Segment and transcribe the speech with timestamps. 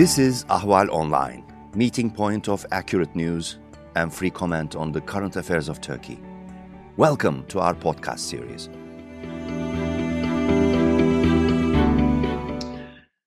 [0.00, 3.58] This is Ahval Online, meeting point of accurate news
[3.96, 6.18] and free comment on the current affairs of Turkey.
[6.96, 8.70] Welcome to our podcast series.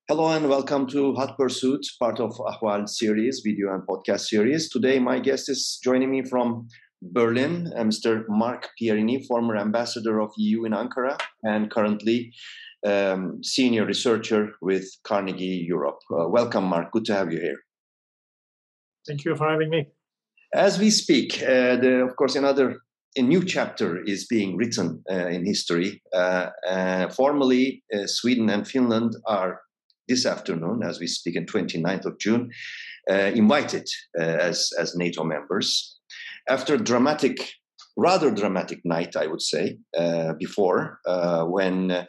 [0.08, 4.68] Hello and welcome to Hot Pursuit, part of Ahval series, video and podcast series.
[4.68, 6.66] Today, my guest is joining me from
[7.00, 8.24] Berlin, Mr.
[8.28, 12.32] Marc Pierini, former ambassador of EU in Ankara and currently
[12.84, 15.98] um, senior researcher with Carnegie Europe.
[16.10, 16.92] Uh, welcome, Marc.
[16.92, 17.58] Good to have you here.
[19.06, 19.88] Thank you for having me.
[20.54, 22.78] As we speak, uh, the, of course, another
[23.16, 26.02] a new chapter is being written uh, in history.
[26.12, 29.60] Uh, uh, formally, uh, Sweden and Finland are
[30.08, 32.50] this afternoon, as we speak, on 29th of June,
[33.08, 35.98] invited as, as NATO members.
[36.46, 37.54] After a dramatic,
[37.96, 39.78] rather dramatic night, I would say,
[40.38, 40.98] before,
[41.48, 42.06] when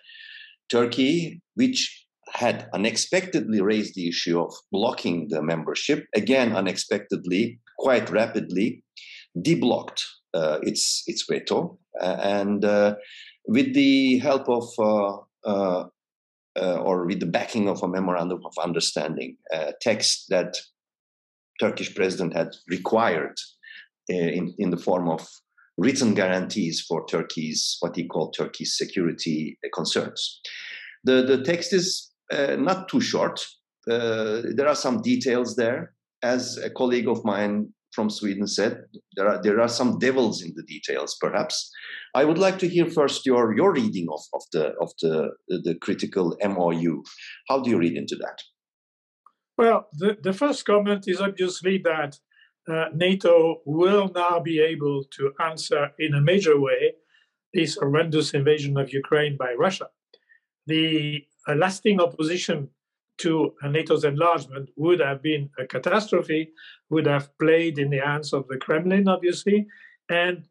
[0.69, 8.83] Turkey, which had unexpectedly raised the issue of blocking the membership, again unexpectedly, quite rapidly,
[9.38, 10.02] deblocked
[10.33, 12.95] uh, its its veto, uh, and uh,
[13.47, 15.85] with the help of uh, uh,
[16.59, 19.38] uh, or with the backing of a memorandum of understanding
[19.81, 20.57] text that
[21.59, 23.38] Turkish president had required
[24.07, 25.27] in in the form of
[25.78, 30.42] written guarantees for Turkey's what he called Turkey's security concerns.
[31.04, 33.45] The the text is uh, not too short.
[33.90, 35.94] Uh, there are some details there.
[36.23, 38.81] As a colleague of mine from Sweden said,
[39.16, 41.18] there are there are some devils in the details.
[41.22, 41.72] Perhaps
[42.16, 45.76] I would like to hear first your your reading of, of the of the the
[45.81, 47.03] critical MOU.
[47.50, 48.42] How do you read into that?
[49.58, 52.20] Well, the, the first comment is obviously that
[52.67, 56.94] uh, NATO will now be able to answer in a major way
[57.53, 59.88] this horrendous invasion of Ukraine by Russia.
[60.67, 62.69] The uh, lasting opposition
[63.17, 66.52] to NATO's enlargement would have been a catastrophe,
[66.89, 69.67] would have played in the hands of the Kremlin, obviously.
[70.09, 70.45] And,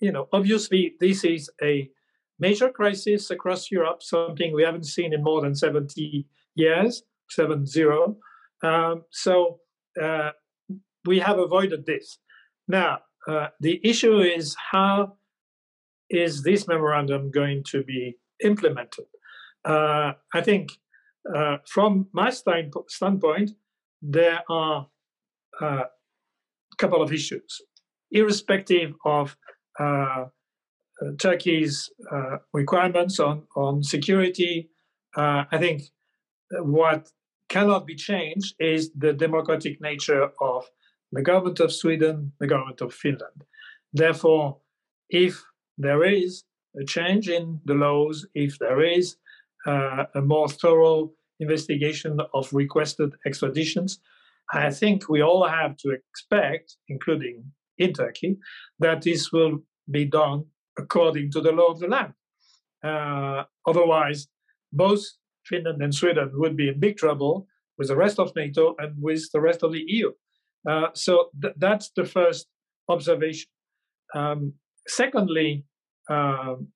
[0.00, 1.90] you know, obviously, this is a
[2.38, 8.16] major crisis across Europe, something we haven't seen in more than 70 years, 7 0.
[8.62, 9.60] Um, so,
[10.00, 10.30] uh,
[11.04, 12.18] we have avoided this.
[12.68, 15.16] Now, uh, the issue is how
[16.10, 19.06] is this memorandum going to be implemented?
[19.64, 20.72] Uh, I think
[21.34, 23.52] uh, from my standpoint,
[24.02, 24.88] there are
[25.60, 25.84] a uh,
[26.76, 27.62] couple of issues,
[28.10, 29.36] irrespective of
[29.80, 30.26] uh,
[31.18, 34.70] Turkey's uh, requirements on, on security.
[35.16, 35.82] I think
[36.50, 37.08] what
[37.48, 40.66] cannot be changed is the democratic nature of
[41.14, 43.44] the government of Sweden, the government of Finland.
[43.92, 44.58] Therefore,
[45.08, 45.42] if
[45.78, 46.44] there is
[46.80, 49.16] a change in the laws, if there is
[49.66, 53.98] uh, a more thorough investigation of requested extraditions,
[54.52, 57.44] I think we all have to expect, including
[57.78, 58.36] in Turkey,
[58.80, 60.44] that this will be done
[60.76, 62.12] according to the law of the land.
[62.82, 64.26] Uh, otherwise,
[64.72, 65.02] both
[65.44, 67.46] Finland and Sweden would be in big trouble
[67.78, 70.12] with the rest of NATO and with the rest of the EU.
[70.68, 72.46] Uh, so th- that's the first
[72.88, 73.48] observation.
[74.14, 74.54] Um,
[74.86, 75.64] secondly,
[76.08, 76.68] um,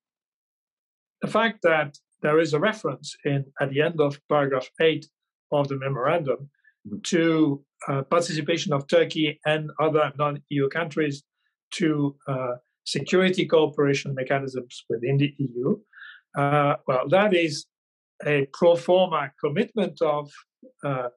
[1.23, 5.07] the fact that there is a reference in at the end of paragraph eight
[5.53, 6.51] of the memorandum
[6.87, 6.99] mm-hmm.
[7.05, 11.23] to uh, participation of Turkey and other non-EU countries
[11.73, 15.79] to uh, security cooperation mechanisms within the EU.
[16.37, 17.67] Uh, well, that is
[18.27, 20.31] a pro forma commitment of
[20.85, 21.09] uh,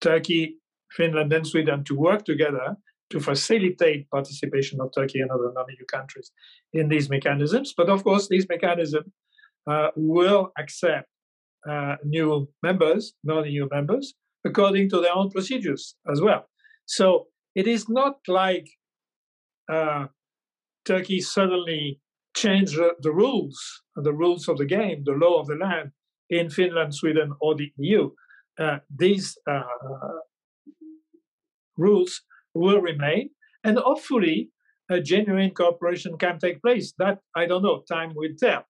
[0.00, 0.56] Turkey
[0.96, 2.76] Finland and Sweden to work together
[3.10, 6.32] to facilitate participation of Turkey and other non-EU countries
[6.72, 7.74] in these mechanisms.
[7.76, 9.12] But of course, these mechanisms
[9.70, 11.08] uh, will accept
[11.68, 14.14] uh, new members, non-EU members,
[14.44, 16.48] according to their own procedures as well.
[16.86, 18.68] So it is not like
[19.70, 20.06] uh,
[20.84, 22.00] Turkey suddenly
[22.34, 25.90] changed the, the rules, the rules of the game, the law of the land
[26.30, 28.10] in Finland, Sweden, or the EU.
[28.58, 29.62] Uh, these uh,
[31.76, 32.20] rules
[32.54, 33.30] will remain,
[33.64, 34.50] and hopefully
[34.90, 36.92] a genuine cooperation can take place.
[36.98, 37.82] That I don't know.
[37.88, 38.64] Time will tell.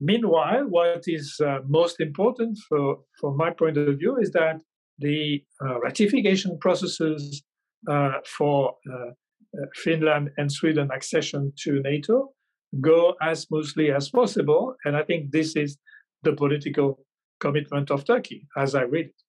[0.00, 4.60] Meanwhile, what is uh, most important for, from my point of view is that
[4.98, 7.42] the uh, ratification processes
[7.88, 12.32] uh, for uh, uh, Finland and Sweden accession to NATO
[12.80, 14.74] go as smoothly as possible.
[14.84, 15.78] And I think this is
[16.22, 17.04] the political
[17.40, 19.22] commitment of Turkey, as I read it.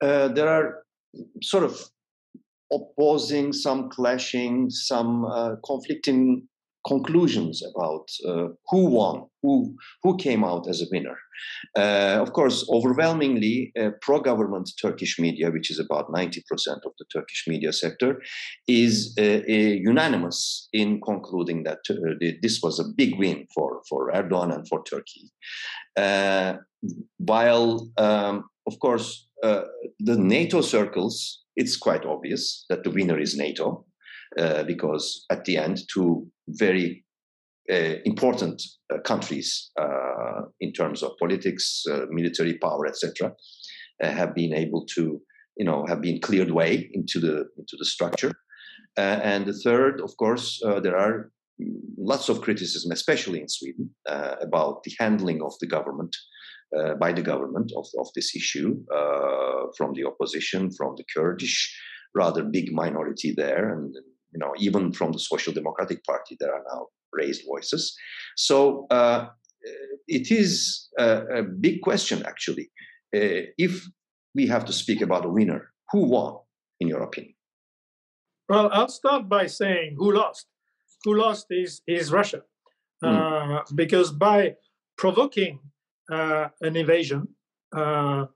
[0.00, 0.85] Uh, there are
[1.42, 1.80] sort of
[2.72, 6.48] opposing, some clashing, some uh, conflicting
[6.86, 11.16] conclusions about uh, who won, who who came out as a winner.
[11.76, 16.38] Uh, of course, overwhelmingly uh, pro-government Turkish media, which is about 90%
[16.84, 18.22] of the Turkish media sector,
[18.68, 19.42] is uh,
[19.92, 24.82] unanimous in concluding that uh, this was a big win for for Erdogan and for
[24.84, 25.30] Turkey.
[25.96, 26.54] Uh,
[27.18, 33.86] while, um, of course, the NATO circles, it's quite obvious that the winner is NATO.
[34.38, 37.04] Uh, because at the end, two very
[37.72, 38.62] uh, important
[38.92, 43.32] uh, countries uh, in terms of politics, uh, military power, etc.,
[44.00, 45.20] have been able to,
[45.56, 48.32] you know, have been cleared way into the into the structure.
[48.96, 51.30] and the third, of course, there are
[51.96, 53.88] lots of criticism, especially in Sweden,
[54.42, 56.14] about the handling of the government
[56.76, 61.76] uh, by the government of, of this issue uh, from the opposition, from the Kurdish
[62.14, 63.94] rather big minority there, and
[64.32, 67.96] you know, even from the Social Democratic Party, there are now raised voices.
[68.36, 69.28] So uh,
[70.08, 72.70] it is a, a, big question, actually.
[73.14, 73.86] Uh, if
[74.34, 76.36] we have to speak about a winner, who won,
[76.80, 77.34] in your opinion?
[78.48, 80.46] Well, I'll start by saying who lost.
[81.04, 82.42] Who lost is is Russia,
[83.04, 83.08] mm.
[83.08, 84.54] uh, because by
[84.96, 85.60] provoking
[86.08, 87.28] an invasion
[87.74, 88.26] uh,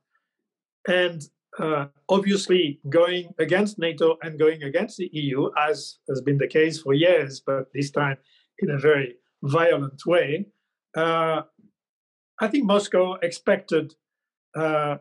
[0.88, 1.22] and
[1.58, 6.80] uh, obviously going against NATO and going against the EU, as has been the case
[6.80, 8.16] for years, but this time
[8.60, 10.46] in a very violent way.
[10.96, 11.42] Uh,
[12.40, 13.94] I think Moscow expected
[14.56, 14.98] uh,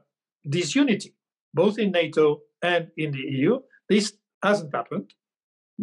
[0.47, 1.15] disunity,
[1.53, 3.59] both in NATO and in the EU.
[3.87, 4.13] This
[4.43, 5.13] hasn't happened.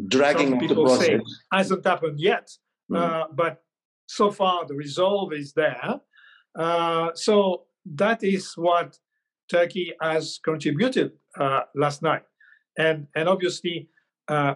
[0.09, 1.21] Dragging Some people say
[1.53, 2.51] hasn't happened yet,
[2.91, 3.35] mm.
[3.35, 3.63] but
[4.07, 6.01] so far the resolve is there.
[6.59, 8.99] Uh, so that is what
[9.51, 12.23] Turkey has contributed uh, last night.
[12.79, 13.89] And, and obviously,
[14.29, 14.55] uh,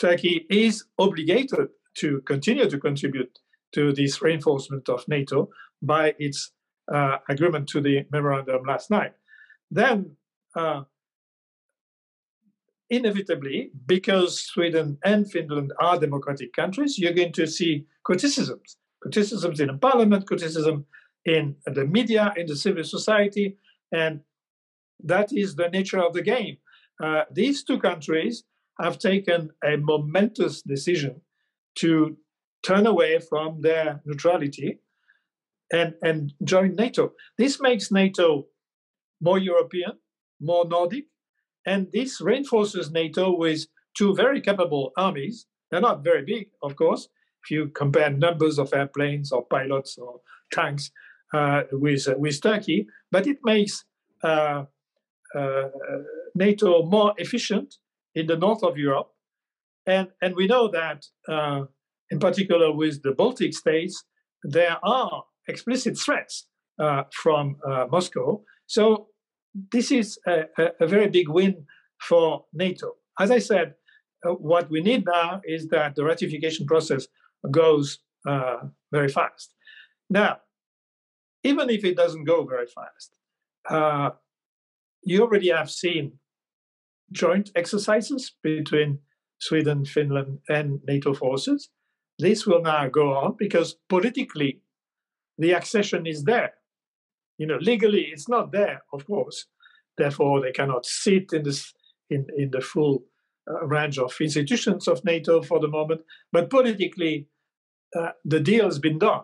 [0.00, 1.68] Turkey is obligated
[1.98, 3.38] to continue to contribute
[3.74, 5.50] to this reinforcement of NATO
[5.82, 6.52] by its
[6.92, 9.12] uh, agreement to the memorandum last night.
[9.70, 10.16] Then,
[10.54, 10.82] uh,
[12.88, 19.78] inevitably, because Sweden and Finland are democratic countries, you're going to see criticisms criticisms in
[19.78, 20.86] parliament, criticism
[21.28, 23.58] in the media, in the civil society,
[23.92, 24.20] and
[25.04, 26.56] that is the nature of the game.
[27.02, 28.44] Uh, these two countries
[28.80, 31.20] have taken a momentous decision
[31.76, 32.16] to
[32.62, 34.78] turn away from their neutrality
[35.72, 37.12] and, and join NATO.
[37.36, 38.46] This makes NATO
[39.20, 39.92] more European,
[40.40, 41.04] more Nordic,
[41.66, 43.66] and this reinforces NATO with
[43.96, 45.46] two very capable armies.
[45.70, 47.08] They're not very big, of course,
[47.44, 50.20] if you compare numbers of airplanes or pilots or
[50.50, 50.90] tanks
[51.72, 53.84] with, uh, with Turkey, but it makes
[54.22, 54.64] uh,
[55.34, 55.62] uh,
[56.34, 57.76] NATO more efficient
[58.14, 59.10] in the north of Europe.
[59.86, 61.64] And, and we know that, uh,
[62.10, 64.04] in particular with the Baltic states,
[64.42, 66.46] there are explicit threats
[66.78, 67.56] uh, from
[67.90, 68.42] Moscow.
[68.66, 69.08] So
[69.72, 70.44] this is a,
[70.80, 71.66] a, very big win
[72.00, 72.92] for NATO.
[73.18, 73.74] As I said,
[74.26, 77.06] uh, what we need now is that the ratification process
[77.50, 78.58] goes uh,
[78.92, 79.54] very fast.
[80.10, 80.38] Now,
[81.42, 83.16] even if it doesn't go very fast,
[83.68, 84.10] uh,
[85.02, 86.18] you already have seen
[87.12, 88.98] joint exercises between
[89.40, 91.70] Sweden, Finland, and NATO forces.
[92.18, 94.60] This will now go on because politically,
[95.38, 96.54] the accession is there.
[97.38, 99.46] You know, legally, it's not there, of course.
[99.96, 101.72] Therefore, they cannot sit in this
[102.10, 103.04] in, in the full
[103.48, 106.00] uh, range of institutions of NATO for the moment.
[106.32, 107.28] But politically,
[107.94, 109.22] uh, the deal has been done,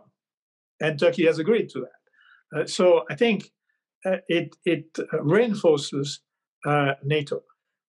[0.80, 2.03] and Turkey has agreed to that.
[2.54, 3.50] Uh, so I think
[4.06, 6.20] uh, it, it uh, reinforces
[6.66, 7.42] uh, NATO.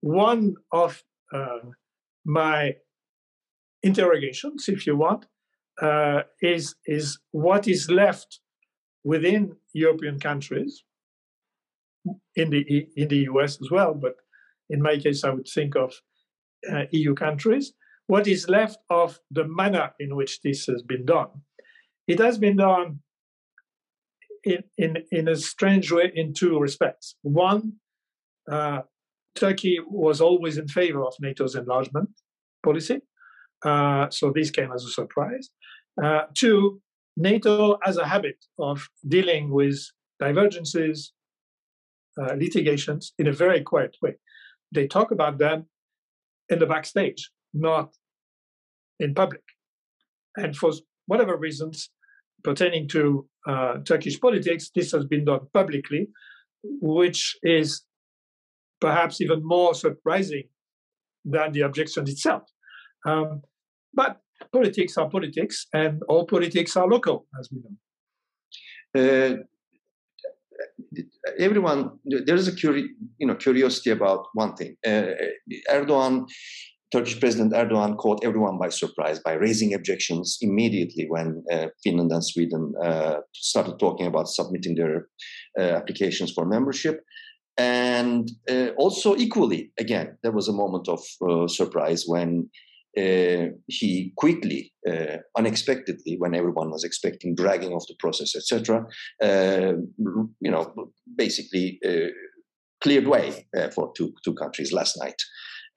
[0.02, 1.04] One of
[2.26, 2.76] my
[3.84, 5.26] interrogations, if you want,
[6.42, 8.40] is, is what is left
[9.04, 10.84] within European countries,
[12.36, 14.16] in the, in the US as well, but
[14.70, 15.94] in my case, I would think of
[16.72, 17.74] uh, EU countries.
[18.08, 21.30] What is left of the manner in which this has been done?
[22.08, 23.00] It has been done
[24.54, 27.16] in, in, in a strange way in two respects.
[27.22, 27.74] One,
[28.52, 28.82] uh,
[29.36, 32.10] Turkey was always in favor of NATO's enlargement
[32.64, 33.02] policy,
[33.64, 35.50] uh, so this came as a surprise.
[36.02, 36.82] Uh, two,
[37.16, 39.80] NATO has a habit of dealing with
[40.20, 41.14] divergences,
[42.22, 44.16] uh, litigations in a very quiet way.
[44.72, 45.66] They talk about them
[46.50, 47.94] in the backstage, not
[49.00, 49.44] in public.
[50.36, 50.72] And for
[51.08, 51.90] whatever reasons
[52.44, 56.08] pertaining to uh, Turkish politics, this has been done publicly,
[56.64, 57.84] which is
[58.80, 60.44] perhaps even more surprising
[61.26, 62.44] than the objection itself.
[63.06, 63.42] Um,
[63.94, 64.18] but
[64.52, 67.76] politics are politics, and all politics are local, as we know.
[68.96, 69.36] Uh,
[71.40, 74.76] everyone, there is a curi- you know curiosity about one thing.
[74.86, 75.14] Uh,
[75.70, 76.26] Erdogan
[76.92, 82.24] Turkish President Erdogan caught everyone by surprise by raising objections immediately when uh, Finland and
[82.26, 85.08] Sweden uh, started talking about submitting their
[85.60, 87.02] uh, applications for membership.
[87.58, 92.50] And uh, also, equally, again, there was a moment of uh, surprise when
[92.98, 94.72] uh, he quickly,
[95.38, 98.86] unexpectedly, when everyone was expecting dragging of the process, etc.,
[99.22, 100.74] you know,
[101.16, 101.80] basically
[102.82, 105.22] cleared way for two, two countries last night.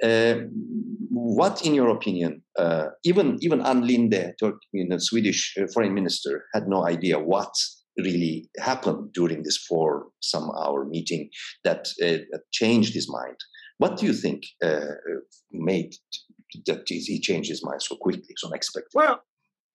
[0.02, 0.35] Uh,
[1.11, 4.33] what, in your opinion, uh, even even Ann Linde,
[4.73, 7.52] you know, Swedish uh, foreign minister, had no idea what
[7.99, 11.28] really happened during this four some hour meeting
[11.64, 12.19] that uh,
[12.52, 13.37] changed his mind.
[13.78, 14.80] What do you think uh,
[15.50, 15.95] made
[16.66, 18.90] that he changed his mind so quickly, so unexpectedly?
[18.95, 19.23] Well,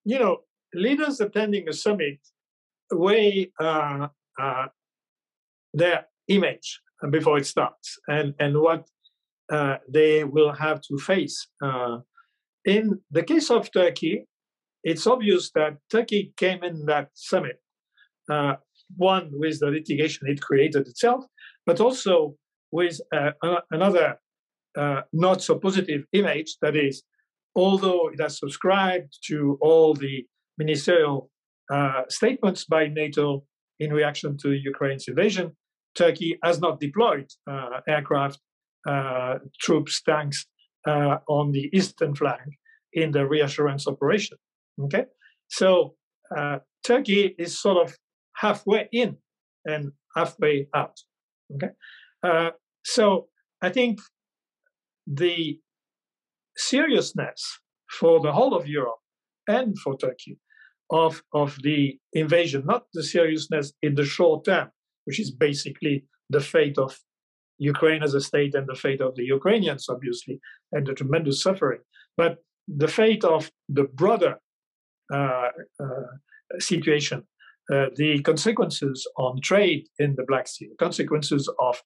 [0.06, 0.38] you know,
[0.74, 2.20] leaders attending a summit
[2.92, 3.52] weigh
[5.74, 6.80] their image
[7.12, 8.88] before it starts and and what
[9.52, 11.48] uh, they will have to face.
[11.64, 11.98] Uh,
[12.66, 14.26] in the case of Turkey,
[14.84, 17.60] it's obvious that Turkey came in that summit,
[18.30, 18.56] uh,
[18.96, 21.26] one with the litigation it created itself,
[21.66, 22.36] but also
[22.72, 23.32] with uh,
[23.72, 24.20] another
[24.78, 27.04] uh, not so positive image that is,
[27.56, 30.26] although it has subscribed to all the
[30.58, 31.30] ministerial
[31.72, 33.44] uh, statements by NATO
[33.80, 35.56] in reaction to Ukraine's invasion,
[35.96, 37.28] Turkey has not deployed
[37.88, 38.40] aircraft
[39.60, 40.46] troops, tanks
[40.88, 42.42] uh, on the eastern flank
[42.94, 44.38] in the reassurance operation.
[44.84, 45.06] Okay,
[45.48, 45.96] so
[46.36, 47.96] uh, Turkey is sort of
[48.36, 49.18] halfway in
[49.66, 50.98] and halfway out.
[51.54, 51.72] Okay,
[52.84, 53.28] so
[53.62, 54.00] I think
[55.08, 55.60] the
[56.58, 57.60] seriousness
[58.00, 59.00] for the whole of Europe
[59.48, 60.40] and for Turkey
[60.92, 64.70] of, of the invasion, not the seriousness in the short term,
[65.06, 66.98] which is basically the fate of
[67.58, 70.40] Ukraine as a state and the fate of the Ukrainians, obviously,
[70.72, 71.80] and the tremendous suffering.
[72.18, 74.36] But the fate of the broader
[75.14, 77.24] uh, uh, situation,
[77.72, 81.82] uh, the consequences on trade in the Black Sea, consequences of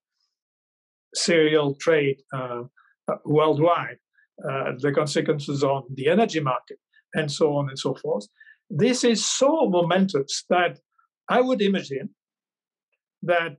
[1.15, 2.63] cereal trade uh,
[3.07, 3.97] uh, worldwide,
[4.47, 6.77] uh, the consequences on the energy market,
[7.13, 8.27] and so on and so forth.
[8.69, 10.79] This is so momentous that
[11.27, 12.09] I would imagine
[13.23, 13.57] that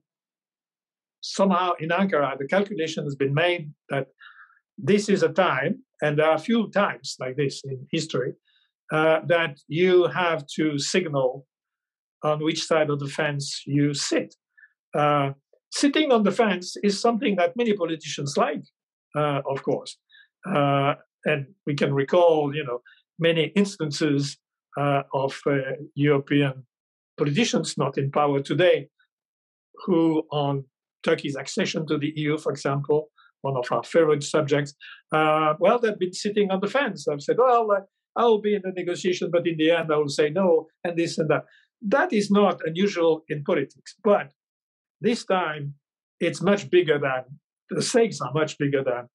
[1.21, 4.09] somehow in Ankara, the calculation has been made that
[4.79, 8.33] this is a time, and there are a few times like this in history,
[8.93, 11.47] uh, that you have to signal
[12.23, 14.35] on which side of the fence you sit.
[14.95, 15.31] Uh,
[15.73, 18.63] sitting on the fence is something that many politicians like,
[19.17, 19.97] uh, of course.
[20.47, 22.81] Uh, and we can recall, you know,
[23.19, 24.39] many instances
[24.77, 25.59] uh, of uh,
[25.95, 26.67] European
[27.19, 28.89] politicians not in power today
[29.85, 30.65] who, on
[31.03, 33.09] Turkey's accession to the EU, for example,
[33.43, 34.75] one of our favorite subjects,
[35.13, 37.07] uh, well, they've been sitting on the fence.
[37.09, 37.81] I've said, well, uh,
[38.17, 41.19] I'll be in the negotiation, but in the end, I will say no, and this
[41.19, 41.45] and that.
[41.83, 44.33] That is not unusual in politics, but
[45.01, 45.75] this time
[46.19, 47.25] it's much bigger than
[47.71, 49.09] the stakes are much bigger than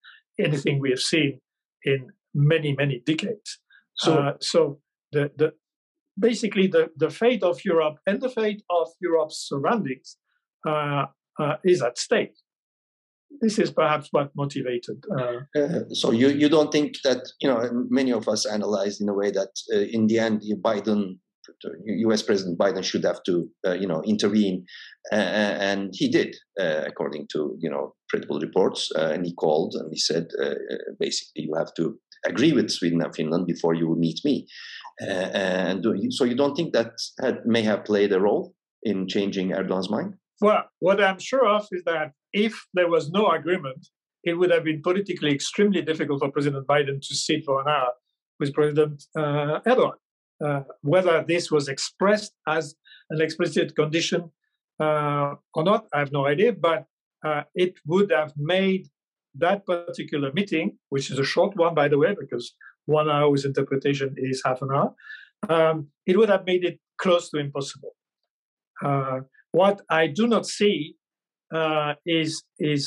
[0.44, 1.40] anything we have seen
[1.84, 3.60] in many, many decades.
[3.94, 4.80] So, uh, so
[5.12, 5.52] the, the
[6.18, 10.16] basically the, the fate of Europe and the fate of Europe's surroundings
[10.66, 11.06] uh,
[11.38, 12.34] uh, is at stake.
[13.40, 15.04] This is perhaps what motivated.
[15.18, 19.08] Uh, uh, so you, you don't think that you know many of us analyzed in
[19.08, 21.18] a way that uh, in the end Biden,
[21.84, 22.22] U.S.
[22.22, 24.64] President Biden should have to uh, you know intervene,
[25.12, 28.90] and he did according to you know credible reports.
[28.96, 30.28] and he called and he said
[30.98, 34.46] basically you have to agree with Sweden and Finland before you meet me.
[35.00, 39.90] and so you don't think that had, may have played a role in changing Erdogan's
[39.90, 40.14] mind?
[40.40, 43.86] Well, what I'm sure of is that if there was no agreement,
[44.24, 47.92] it would have been politically extremely difficult for President Biden to sit for an hour
[48.38, 49.94] with President uh, Erdogan.
[50.44, 52.74] Uh, whether this was expressed as
[53.08, 54.30] an explicit condition
[54.78, 56.84] uh, or not, I have no idea, but
[57.24, 58.88] uh, it would have made
[59.36, 64.14] that particular meeting, which is a short one, by the way, because one hour's interpretation
[64.18, 64.94] is half an hour,
[65.48, 67.94] um, it would have made it close to impossible.
[69.60, 70.78] What I do not see
[71.58, 72.82] uh, is is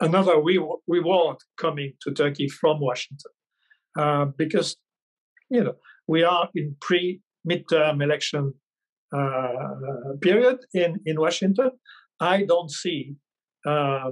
[0.00, 3.32] another re- reward coming to Turkey from Washington,
[4.02, 4.76] uh, because
[5.50, 8.54] you know we are in pre midterm election
[9.18, 11.70] uh, period in in Washington.
[12.20, 13.16] I don't see
[13.72, 14.10] uh,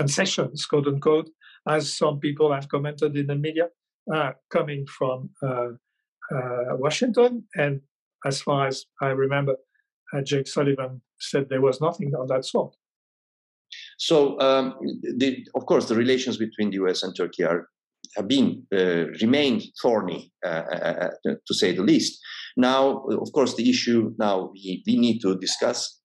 [0.00, 1.30] concessions, quote unquote,
[1.66, 3.68] as some people have commented in the media.
[4.14, 5.68] uh, coming from uh,
[6.84, 7.44] Washington.
[7.54, 7.80] And
[8.24, 9.56] as far as I remember,
[10.24, 12.74] Jake Sullivan said there was nothing of that sort.
[13.98, 14.74] So, um,
[15.16, 17.02] the, of course, the relations between the U.S.
[17.02, 17.68] and Turkey are
[18.16, 22.18] have been uh, remained thorny, uh, uh, uh, to say the least.
[22.56, 26.00] Now, of course, the issue now we, we need to discuss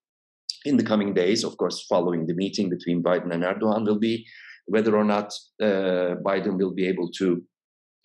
[0.65, 4.25] in the coming days, of course, following the meeting between Biden and Erdogan, will be
[4.65, 7.43] whether or not uh, Biden will be able to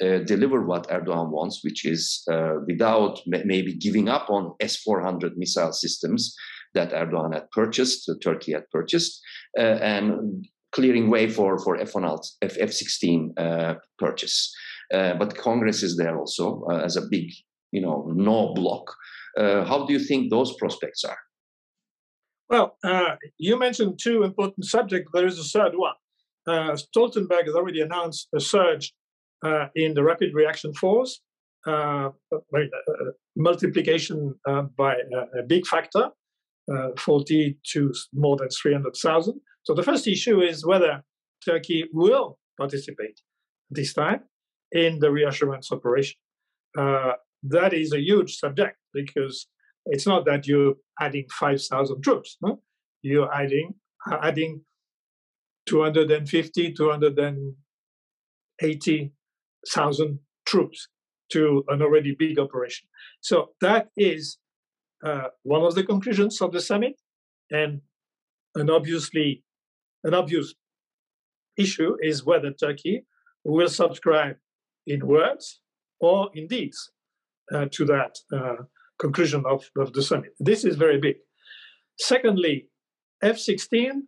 [0.03, 2.25] uh, deliver what Erdogan wants, which is
[2.67, 6.35] without maybe giving up on S 400 missile systems
[6.75, 9.21] that Erdogan had purchased, Turkey had purchased,
[9.57, 14.53] and clearing way for for F1 F F16 uh, purchase.
[14.93, 17.31] Uh, but Congress is there also uh, as a big,
[17.73, 18.95] you know, no block.
[19.37, 21.19] Uh, how do you think those prospects are?
[22.49, 25.11] Well, uh, you mentioned two important subjects.
[25.13, 25.95] There is a third one.
[26.47, 28.95] Uh, Stoltenberg has already announced a surge
[29.45, 31.21] Uh, in the rapid reaction force,
[31.67, 32.39] uh, uh,
[33.37, 34.35] multiplication
[34.77, 34.97] by
[35.39, 36.09] a big factor,
[36.99, 39.41] 40 to more than 300,000.
[39.63, 41.03] So the first issue is whether
[41.45, 43.21] Turkey will participate
[43.71, 44.23] this time
[44.73, 46.17] in the reassurance operation.
[46.77, 49.47] Uh, that is a huge subject because
[49.87, 52.37] it's not that you're adding 5,000 troops.
[52.43, 52.61] No?
[53.03, 53.75] You're adding
[54.11, 54.63] adding
[55.67, 56.75] 250,
[59.67, 60.89] 280,000 troops
[61.33, 62.89] to an already big operation.
[63.21, 64.39] So that is
[65.05, 66.95] uh, one of the conclusions of the summit,
[67.51, 67.81] and
[68.55, 69.45] an obviously
[70.05, 70.55] an obvious
[71.57, 73.05] issue is whether Turkey
[73.45, 74.37] will subscribe
[74.87, 75.61] in words
[76.01, 76.93] or in deeds
[77.53, 78.63] uh, to that uh,
[78.99, 80.35] conclusion of, of the summit.
[80.39, 81.17] This is very big.
[81.99, 82.69] Secondly,
[83.23, 84.05] F 16,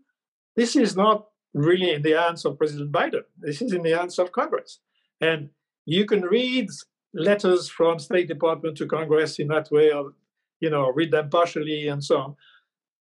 [0.56, 3.22] this is not really in the hands of President Biden.
[3.38, 4.80] This is in the hands of Congress.
[5.20, 5.50] And
[5.86, 6.68] you can read
[7.12, 10.12] letters from State Department to Congress in that way, or
[10.60, 12.36] you know, read them partially and so on.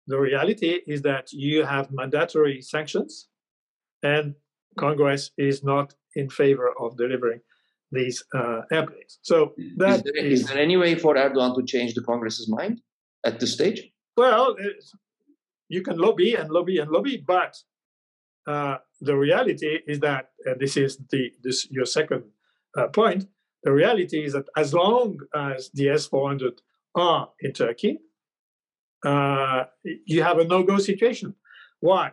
[0.08, 3.28] The reality is that you have mandatory sanctions,
[4.02, 4.36] and
[4.78, 7.42] Congress is not in favor of delivering
[7.92, 9.20] these uh, airplanes.
[9.22, 12.50] So that is there, is, is there any way for Erdogan to change the Congress's
[12.50, 12.82] mind
[13.26, 13.90] at this stage?
[14.16, 14.56] Well,
[15.70, 17.58] you can lobby and lobby and lobby, but
[18.48, 22.24] uh, the reality is that uh, this is the this your second
[22.78, 23.26] uh, point.
[23.64, 26.62] The reality is that as long as the S four hundred
[26.96, 28.00] are in Turkey,
[29.06, 31.36] uh, you have a no-go situation.
[31.80, 32.08] Why?
[32.08, 32.12] I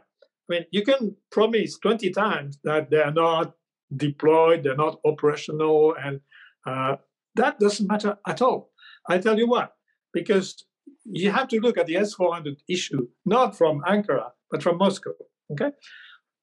[0.48, 3.54] mean, you can promise 20 times that they're not
[3.96, 6.20] deployed, they're not operational, and
[6.66, 6.96] uh,
[7.34, 8.70] that doesn't matter at all.
[9.08, 9.72] I tell you what,
[10.12, 10.64] because
[11.04, 15.12] you have to look at the S-400 issue not from Ankara, but from Moscow.
[15.52, 15.70] Okay,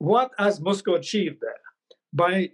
[0.01, 1.61] what has Moscow achieved there
[2.11, 2.49] by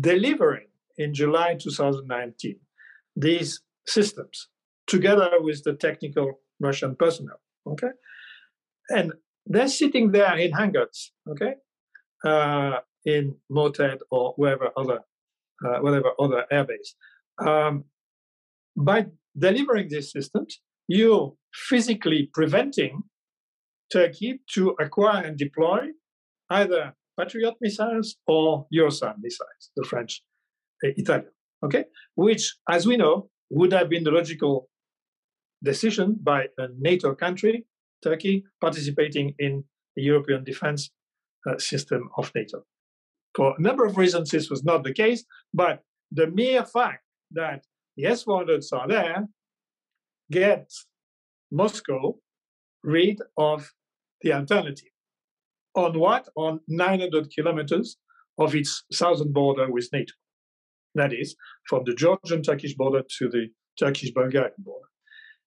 [0.00, 2.56] delivering in July 2019
[3.16, 4.48] these systems
[4.86, 7.40] together with the technical Russian personnel.
[7.66, 7.90] Okay,
[8.90, 9.12] and
[9.44, 11.12] they're sitting there in hangars.
[11.28, 11.54] Okay,
[12.24, 15.00] uh, in Mürted or wherever other,
[15.66, 16.90] uh, whatever other airbase.
[17.44, 17.84] Um,
[18.76, 23.02] by delivering these systems, you're physically preventing
[23.92, 25.88] Turkey to acquire and deploy
[26.52, 30.22] either Patriot missiles or Eurosam missiles, the French,
[30.84, 31.32] uh, Italian,
[31.64, 31.84] okay?
[32.14, 34.68] Which, as we know, would have been the logical
[35.62, 37.66] decision by a NATO country,
[38.02, 40.90] Turkey, participating in the European defense
[41.48, 42.64] uh, system of NATO.
[43.34, 47.64] For a number of reasons, this was not the case, but the mere fact that
[47.96, 49.28] the S 400s are there
[50.30, 50.86] gets
[51.50, 52.18] Moscow
[52.82, 53.72] rid of
[54.22, 54.91] the alternative.
[55.74, 56.28] On what?
[56.36, 57.96] On 900 kilometers
[58.38, 60.12] of its southern border with NATO.
[60.94, 61.36] That is,
[61.68, 64.88] from the Georgian Turkish border to the Turkish Bulgarian border.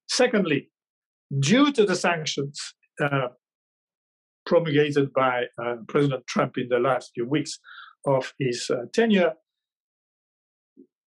[0.07, 0.71] Secondly,
[1.39, 2.59] due to the sanctions
[3.01, 3.27] uh,
[4.45, 7.59] promulgated by uh, President Trump in the last few weeks
[8.05, 9.33] of his uh, tenure,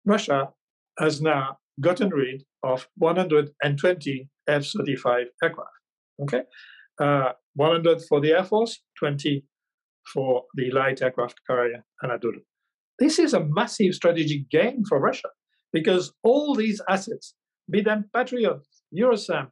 [0.05, 0.51] Russia
[0.99, 5.71] has now gotten rid of 120 F 35 aircraft.
[6.23, 6.43] Okay?
[7.01, 9.45] Uh, 100 for the Air Force, 20
[10.13, 12.43] for the light aircraft carrier Anadolu.
[12.99, 15.29] This is a massive strategic gain for Russia
[15.73, 17.35] because all these assets,
[17.71, 18.61] be them Patriot,
[18.97, 19.49] Eurosam,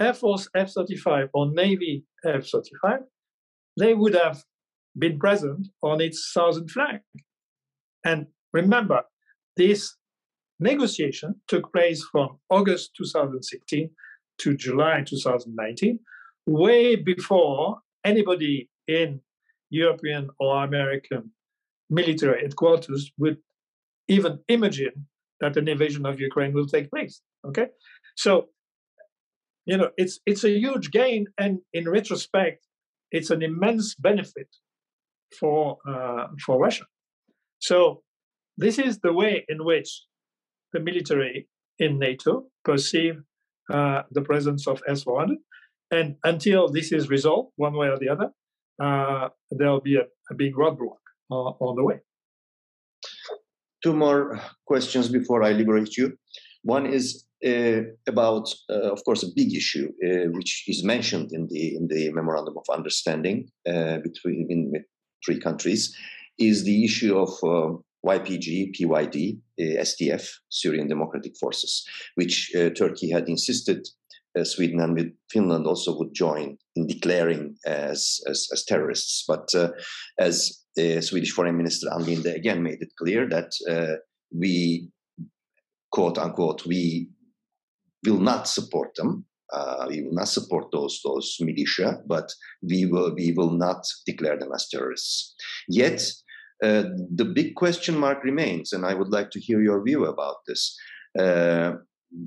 [0.00, 3.00] Air Force F 35 or Navy F 35,
[3.78, 4.44] they would have
[4.96, 7.02] been present on its southern flank.
[8.04, 9.02] And remember,
[9.56, 9.96] this
[10.60, 13.90] negotiation took place from August 2016
[14.38, 15.98] to July 2019,
[16.46, 19.20] way before anybody in
[19.70, 21.30] European or American
[21.90, 23.38] military headquarters would
[24.08, 25.06] even imagine
[25.40, 27.20] that an invasion of Ukraine will take place.
[27.46, 27.68] Okay,
[28.16, 28.48] so
[29.66, 32.66] you know it's it's a huge gain, and in retrospect,
[33.10, 34.48] it's an immense benefit
[35.38, 36.86] for uh, for Russia.
[37.58, 38.02] So
[38.56, 40.04] this is the way in which
[40.72, 43.16] the military in NATO perceive
[43.72, 45.36] uh, the presence of S-400.
[45.94, 48.28] And until this is resolved, one way or the other,
[48.82, 52.00] uh, there'll be a, a big roadblock uh, on the way.
[53.82, 56.16] Two more questions before I liberate you.
[56.62, 61.46] One is uh, about, uh, of course, a big issue uh, which is mentioned in
[61.50, 64.72] the in the memorandum of understanding uh, between in
[65.24, 65.94] three countries,
[66.38, 67.30] is the issue of
[68.06, 73.86] YPG, PYD, SDF, Syrian Democratic Forces, which Turkey had insisted
[74.42, 79.24] Sweden and Finland also would join in declaring as as, as terrorists.
[79.28, 79.70] But uh,
[80.18, 83.96] as Swedish Foreign Minister Ann Linde again made it clear that uh,
[84.32, 84.90] we
[85.92, 87.10] quote unquote we
[88.04, 89.24] will not support them.
[89.52, 94.38] Uh, we will not support those those militia, but we will we will not declare
[94.38, 95.34] them as terrorists.
[95.68, 96.02] Yet
[96.62, 100.36] uh, the big question mark remains, and I would like to hear your view about
[100.46, 100.76] this.
[101.18, 101.74] Uh,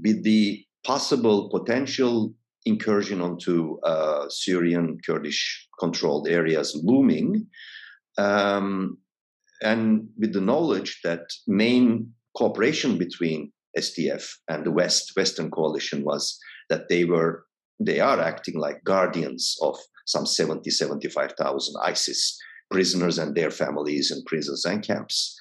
[0.04, 2.34] with the possible potential
[2.66, 7.48] incursion onto uh, Syrian Kurdish controlled areas looming,
[8.18, 8.98] um,
[9.62, 16.38] and with the knowledge that main cooperation between SDF and the West Western coalition was
[16.70, 17.46] that they were
[17.80, 22.38] they are acting like guardians of some 70 75,000 ISIS
[22.72, 25.37] prisoners and their families in prisons and camps.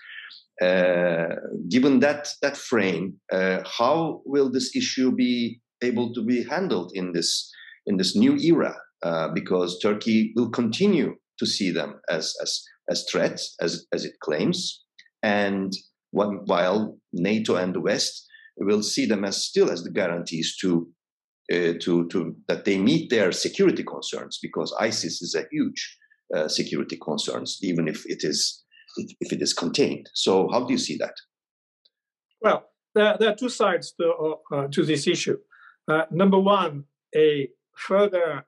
[0.63, 1.37] Uh,
[1.69, 7.13] given that that frame, uh, how will this issue be able to be handled in
[7.13, 7.51] this
[7.87, 8.75] in this new era?
[9.03, 14.15] Uh, because Turkey will continue to see them as as as threats, as as it
[14.21, 14.83] claims,
[15.23, 15.73] and
[16.13, 20.89] while NATO and the West will see them as still as the guarantees to
[21.53, 25.99] uh, to to that they meet their security concerns because ISIS is a huge
[26.35, 28.65] uh, security concerns, even if it is
[28.97, 30.09] if it is contained.
[30.15, 31.15] So, how do you see that?
[32.41, 35.39] Well, there, there are two sides to, uh, to this issue.
[35.89, 38.47] Uh, number one, a further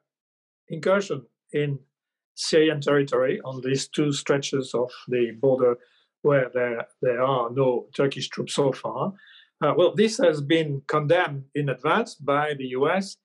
[0.68, 1.78] incursion in
[2.34, 5.76] Syrian territory on these two stretches of the border
[6.22, 9.12] where there, there are no Turkish troops so far.
[9.62, 13.16] Uh, well, this has been condemned in advance by the US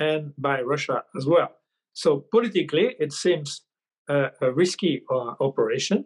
[0.00, 1.52] and by Russia as well.
[1.94, 3.62] So politically, it seems
[4.08, 6.04] a risky uh, operation.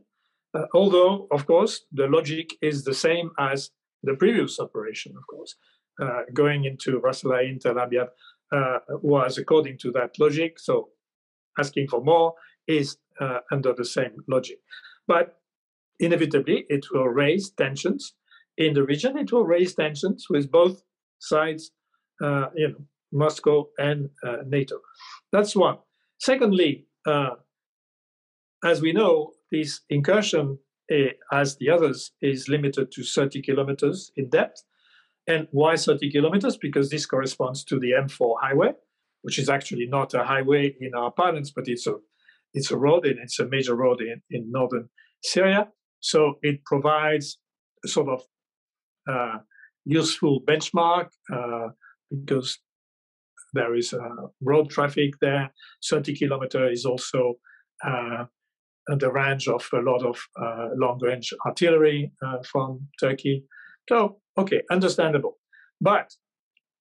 [0.56, 3.70] Uh, although, of course, the logic is the same as
[4.02, 5.56] the previous operation, of course.
[6.00, 8.08] Uh, going into Ras Al Ain, Tel Abyad
[8.52, 10.58] uh, was according to that logic.
[10.58, 10.90] So
[11.58, 12.34] asking for more
[12.66, 14.58] is uh, under the same logic.
[15.06, 15.36] But
[15.98, 18.14] inevitably, it will raise tensions
[18.56, 19.18] in the region.
[19.18, 20.82] It will raise tensions with both
[21.18, 21.72] sides,
[22.22, 24.80] uh, you know, Moscow and uh, NATO.
[25.32, 25.78] That's one.
[26.18, 26.86] Secondly,
[28.64, 30.58] as we know, this incursion,
[30.92, 34.62] uh, as the others, is limited to 30 kilometers in depth.
[35.26, 36.56] And why 30 kilometers?
[36.56, 38.72] Because this corresponds to the M4 highway,
[39.22, 41.94] which is actually not a highway in our parlance, but it's a
[42.54, 44.88] it's a road and it's a major road in, in northern
[45.22, 45.68] Syria.
[46.00, 47.38] So it provides
[47.84, 48.22] a sort of
[49.10, 49.38] uh,
[49.84, 51.68] useful benchmark uh,
[52.08, 52.58] because
[53.52, 55.52] there is uh, road traffic there.
[55.88, 57.34] 30 kilometer is also
[57.84, 58.24] uh,
[58.86, 63.44] the range of a lot of uh, long range artillery uh, from Turkey.
[63.88, 65.38] So, okay, understandable.
[65.80, 66.12] But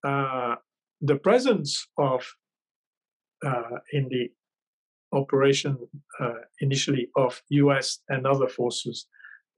[0.06, 0.56] uh,
[1.00, 2.24] the presence of,
[3.44, 4.28] uh, in the
[5.12, 5.78] operation
[6.20, 9.06] uh, initially of US and other forces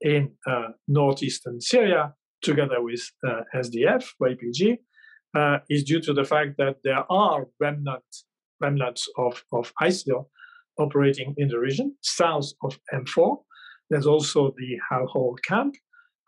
[0.01, 3.01] in uh, northeastern Syria, together with
[3.53, 4.77] SDF, YPG,
[5.69, 8.03] is due to the fact that there are remnant,
[8.61, 10.27] remnants of, of ISIL
[10.79, 13.37] operating in the region, south of M4.
[13.89, 15.75] There's also the Al-Hol camp.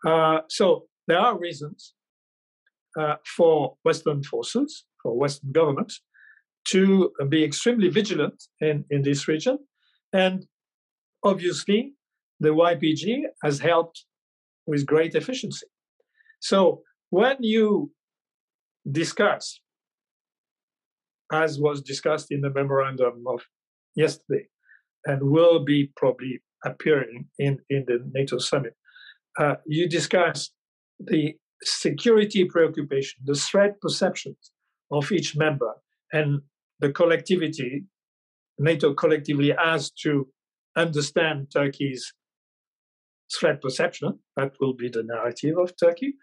[0.06, 1.94] Uh, so there are reasons
[2.98, 6.00] uh, for Western forces, for Western governments,
[6.68, 9.58] to be extremely vigilant in, in this region.
[10.12, 10.46] And
[11.24, 11.94] obviously,
[12.40, 14.04] the YPG has helped
[14.66, 15.66] with great efficiency.
[16.40, 17.92] So when you
[18.90, 19.60] discuss,
[21.32, 23.40] as was discussed in the memorandum of
[23.94, 24.46] yesterday
[25.04, 28.74] and will be probably appearing in, in the NATO summit.
[29.38, 30.52] Uh, you discussed
[31.00, 34.52] the security preoccupation, the threat perceptions
[34.90, 35.72] of each member,
[36.12, 36.40] and
[36.80, 37.84] the collectivity,
[38.58, 40.28] NATO collectively has to
[40.76, 42.12] understand Turkey's
[43.38, 44.18] threat perception.
[44.36, 46.14] That will be the narrative of Turkey.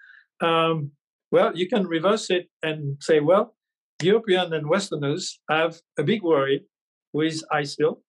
[0.42, 0.92] Um,
[1.32, 3.56] well, you can reverse it and say, well,
[4.02, 6.66] European and Westerners have a big worry
[7.14, 8.02] with ISIL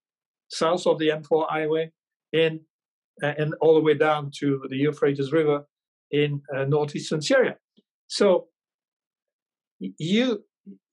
[0.51, 1.93] south of the M4 highway
[2.33, 2.61] in,
[3.23, 5.67] uh, and all the way down to the Euphrates River
[6.11, 7.57] in uh, northeastern Syria.
[8.09, 8.49] So
[9.79, 10.45] you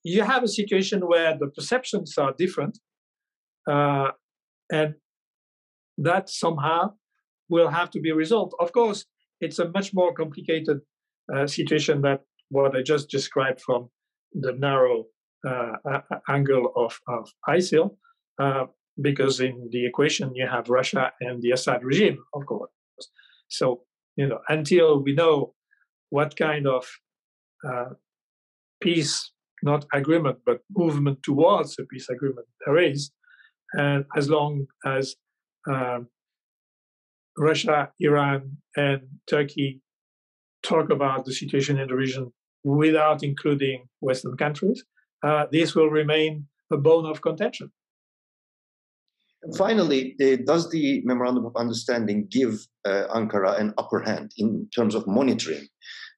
[0.04, 2.80] you have a situation where the perceptions are different,
[3.70, 4.12] uh,
[4.72, 4.96] and
[5.98, 6.94] that somehow
[7.50, 8.54] will have to be resolved.
[8.60, 9.06] Of course,
[9.42, 10.80] it's a much more complicated
[11.34, 13.90] uh, situation than what I just described from
[14.34, 15.06] the narrow
[16.30, 17.96] angle of, of ISIL,
[18.40, 18.66] uh,
[19.02, 22.72] because in the equation you have Russia and the Assad regime, of course.
[23.48, 23.82] So,
[24.16, 25.54] you know, until we know
[26.10, 26.86] what kind of
[27.68, 27.92] uh,
[28.82, 29.32] peace,
[29.64, 33.12] not agreement, but movement towards a peace agreement there is,
[33.74, 35.16] and as long as
[35.70, 36.08] um,
[37.38, 39.82] Russia, Iran, and Turkey
[40.64, 42.32] talk about the situation in the region
[42.64, 44.84] without including Western countries,
[45.24, 47.72] uh, this will remain a bone of contention.
[49.44, 54.68] And finally, uh, does the memorandum of understanding give uh, Ankara an upper hand in
[54.76, 55.68] terms of monitoring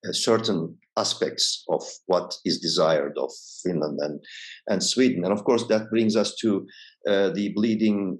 [0.08, 3.32] uh, certain aspects of what is desired of
[3.64, 4.20] Finland and,
[4.68, 5.24] and Sweden?
[5.26, 6.66] And of course, that brings us to
[7.06, 8.20] the bleeding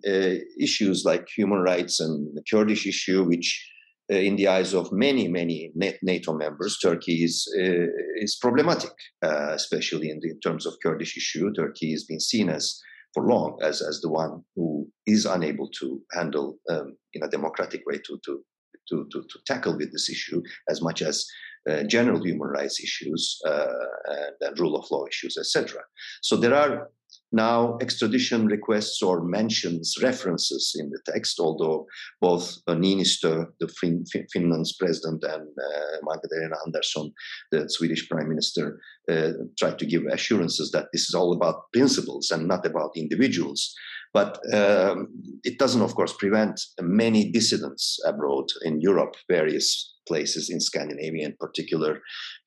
[0.60, 3.66] issues like human rights and the Kurdish issue, which
[4.10, 8.92] in the eyes of many, many NATO members, Turkey is uh, is problematic,
[9.24, 11.52] uh, especially in, the, in terms of Kurdish issue.
[11.54, 12.82] Turkey has been seen as
[13.14, 17.82] for long as as the one who is unable to handle um, in a democratic
[17.86, 18.44] way to to
[18.90, 21.26] to to, to tackle with this issue as much as
[21.70, 23.68] uh, general human rights issues uh,
[24.08, 25.82] and, and, rule of law issues, etc.
[26.22, 26.90] So there are
[27.32, 31.86] now extradition requests or mentions, references in the text, although
[32.22, 37.14] both uh, Niinistö, the fin- Finland's president, and uh, Magdalena Andersson,
[37.52, 38.80] the Swedish prime minister,
[39.12, 43.76] uh, tried to give assurances that this is all about principles and not about individuals.
[44.14, 45.08] But um,
[45.44, 51.36] it doesn't, of course, prevent many dissidents abroad in Europe, various places in Scandinavia in
[51.40, 52.02] particular,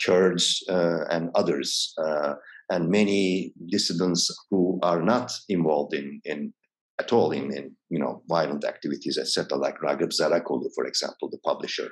[0.04, 2.34] Kurds uh, and others uh,
[2.70, 6.52] and many dissidents who are not involved in, in
[6.98, 11.38] at all in, in you know violent activities, etc., like Ragıp Zarakolu, for example, the
[11.44, 11.88] publisher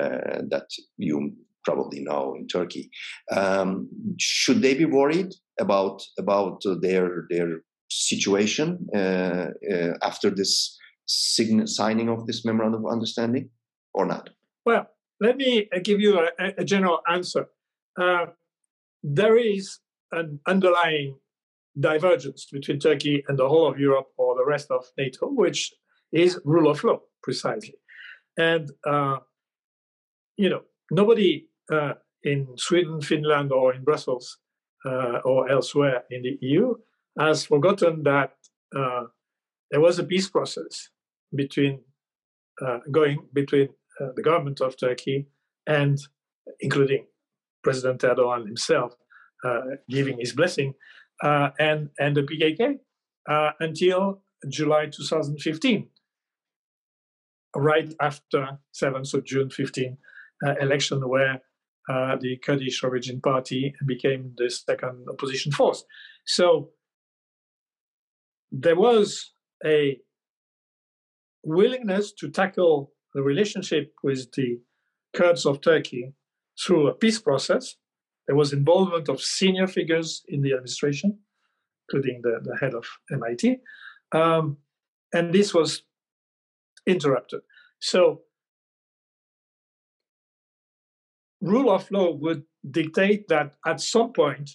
[0.00, 1.32] uh, that you
[1.64, 2.90] probably know in Turkey.
[3.32, 7.48] Um, should they be worried about about their their
[7.94, 8.98] situation uh,
[9.72, 13.50] uh, after this sign- signing of this memorandum of understanding,
[13.92, 14.30] or not?
[14.66, 14.88] Well,
[15.20, 17.46] let me give you a, a general answer.
[18.00, 18.26] Uh,
[19.02, 19.78] there is
[20.12, 21.16] an underlying
[21.78, 25.72] divergence between Turkey and the whole of Europe or the rest of NATO, which
[26.12, 27.74] is rule of law, precisely.
[28.38, 29.18] And, uh,
[30.36, 34.38] you know, nobody uh, in Sweden, Finland, or in Brussels
[34.84, 36.74] uh, or elsewhere in the EU
[37.18, 38.34] has forgotten that
[38.76, 39.04] uh,
[39.70, 40.88] there was a peace process
[41.34, 41.80] between
[42.64, 43.68] uh, going between
[44.00, 45.26] uh, the government of Turkey
[45.66, 45.98] and
[46.60, 47.06] including
[47.62, 48.94] President Erdogan himself
[49.44, 50.72] uh, giving his blessing,
[51.22, 52.78] uh, and, and the PKK
[53.28, 55.86] uh, until July 2015,
[57.54, 59.98] right after 7th of June 15
[60.62, 61.42] election, where
[61.88, 65.84] the Kurdish origin party became the second opposition force.
[66.26, 66.70] So
[68.50, 69.32] there was
[69.64, 69.98] a
[71.42, 74.60] willingness to tackle the relationship with the
[75.14, 76.12] Kurds of Turkey
[76.58, 77.76] through a peace process
[78.26, 81.18] there was involvement of senior figures in the administration,
[81.88, 83.58] including the, the head of MIT.
[84.12, 84.58] Um,
[85.12, 85.82] and this was
[86.86, 87.40] interrupted.
[87.80, 88.22] So,
[91.40, 94.52] rule of law would dictate that at some point,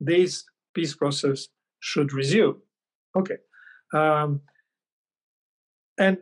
[0.00, 1.48] this peace process
[1.80, 2.62] should resume.
[3.16, 3.36] Okay.
[3.94, 4.42] Um,
[5.98, 6.18] and,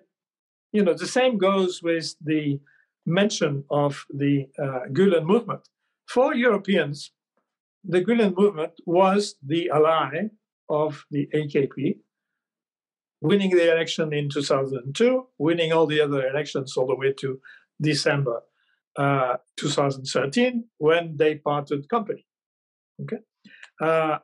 [0.72, 2.60] you know, the same goes with the
[3.06, 5.68] mention of the uh, Gulen movement.
[6.08, 7.12] For Europeans,
[7.82, 10.28] the Gulen movement was the ally
[10.68, 11.98] of the AKP,
[13.20, 17.40] winning the election in 2002, winning all the other elections all the way to
[17.80, 18.42] December
[18.96, 22.26] uh, 2013 when they parted company.
[23.02, 23.18] Okay.
[23.80, 24.18] Uh,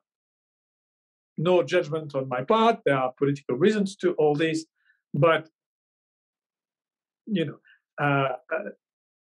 [1.40, 2.80] no judgment on my part.
[2.84, 4.66] There are political reasons to all this,
[5.14, 5.48] but
[7.26, 7.58] you know,
[8.00, 8.70] uh, uh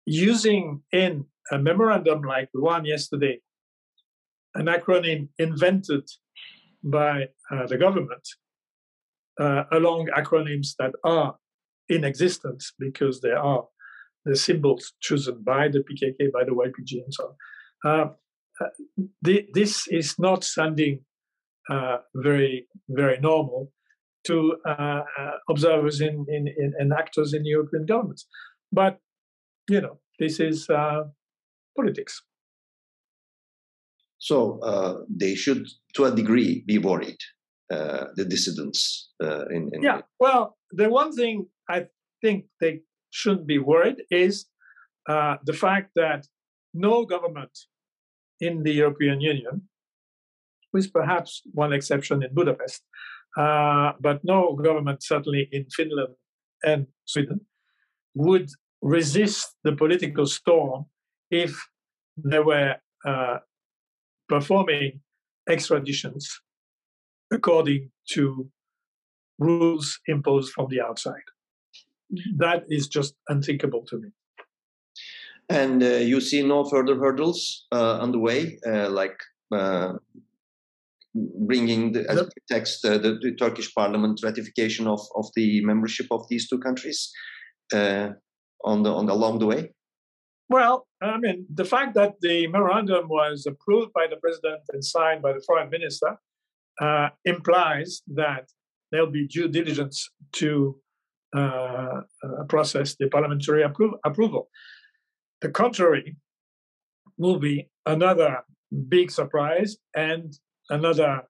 [0.06, 3.40] using in a memorandum like the one yesterday,
[4.56, 6.06] an acronym invented
[6.84, 8.28] by uh, the government,
[9.40, 11.36] uh, along acronyms that are
[11.88, 13.66] in existence because they are
[14.26, 17.36] the symbols chosen by the PKK, by the YPG, and so
[17.86, 17.86] on.
[17.86, 18.68] Uh,
[19.22, 21.00] this is not sounding
[21.70, 23.72] uh, very, very normal
[24.26, 28.28] to uh, uh, observers in, in, in, and actors in European governments.
[28.72, 29.00] But,
[29.70, 31.04] you know, this is uh,
[31.76, 32.22] politics.
[34.20, 37.18] So they should, to a degree, be worried,
[37.70, 39.10] the dissidents.
[39.20, 41.88] in, in yeah, well, the one thing I
[42.22, 44.46] think they shouldn't be worried is
[45.10, 46.26] uh, the fact that
[46.74, 47.52] no government
[48.40, 49.62] in the European Union,
[50.74, 52.82] with perhaps one exception in Budapest,
[53.38, 56.16] uh, but no government, certainly in Finland
[56.64, 57.42] and Sweden,
[58.16, 58.50] would
[58.82, 60.86] resist the political storm
[61.32, 61.56] if
[62.18, 63.38] they were uh,
[64.28, 65.00] performing
[65.50, 66.26] extraditions
[67.32, 68.50] according to
[69.40, 71.28] rules imposed from the outside.
[72.38, 74.10] That is just unthinkable to me.
[75.50, 79.18] And uh, you see no further hurdles uh, on the way, uh, like
[79.52, 79.94] uh,
[81.16, 86.28] bringing the, as text uh, the, the, Turkish Parliament ratification of, of the membership of
[86.30, 87.12] these two countries
[87.74, 88.10] uh,
[88.66, 89.74] on the on the, along the way.
[90.50, 95.22] Well, I mean, the fact that the memorandum was approved by the president and signed
[95.22, 96.18] by the foreign minister
[97.26, 98.50] implies that
[98.92, 100.80] there'll be due diligence to
[101.36, 104.50] uh, uh, process the parliamentary appro- approval.
[105.42, 106.16] The contrary
[107.18, 108.44] will be another
[108.88, 110.32] big surprise and
[110.70, 111.24] another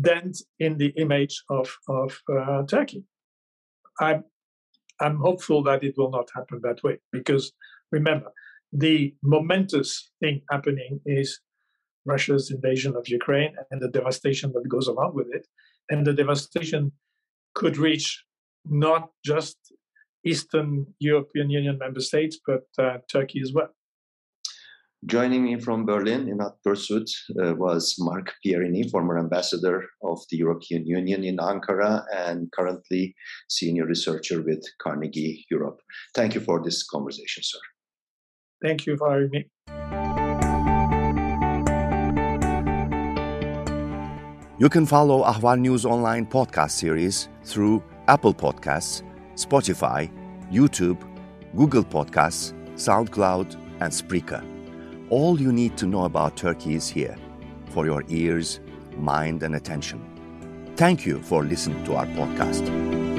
[0.00, 3.04] dent in the image of, of uh, Turkey.
[4.00, 4.24] I'm,
[5.00, 7.52] I'm hopeful that it will not happen that way because
[7.90, 8.32] remember,
[8.72, 11.40] the momentous thing happening is
[12.06, 15.46] Russia's invasion of Ukraine and the devastation that goes along with it.
[15.90, 16.92] And the devastation
[17.54, 18.24] could reach
[18.64, 19.56] not just
[20.24, 23.74] Eastern European Union member states, but uh, Turkey as well.
[25.04, 27.10] Joining me from Berlin in that pursuit
[27.42, 33.12] uh, was Marc Pierini, former ambassador of the European Union in Ankara and currently
[33.48, 35.80] senior researcher with Carnegie Europe.
[36.14, 37.58] Thank you for this conversation, sir.
[38.62, 39.48] Thank you for having me.
[44.60, 49.02] You can follow Ahval News Online podcast series through Apple Podcasts,
[49.34, 50.08] Spotify,
[50.52, 51.02] YouTube,
[51.56, 54.51] Google Podcasts, SoundCloud, and Spreaker.
[55.12, 57.18] All you need to know about Turkey is here
[57.66, 58.60] for your ears,
[58.96, 60.00] mind, and attention.
[60.76, 63.11] Thank you for listening to our podcast.